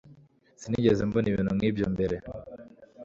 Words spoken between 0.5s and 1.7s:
Sinigeze mbona ibintu